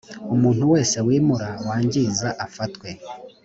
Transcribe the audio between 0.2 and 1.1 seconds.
umuntu wese